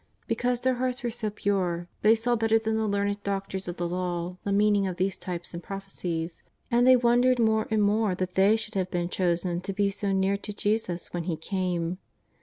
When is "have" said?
8.73-8.89